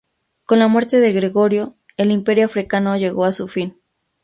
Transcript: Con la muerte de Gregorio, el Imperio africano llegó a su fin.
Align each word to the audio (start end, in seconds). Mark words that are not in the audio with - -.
Con 0.47 0.57
la 0.57 0.67
muerte 0.67 0.99
de 0.99 1.13
Gregorio, 1.13 1.75
el 1.95 2.09
Imperio 2.09 2.45
africano 2.47 2.97
llegó 2.97 3.23
a 3.23 3.33
su 3.33 3.47
fin. 3.47 3.77